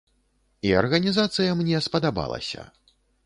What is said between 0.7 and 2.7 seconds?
арганізацыя мне спадабалася.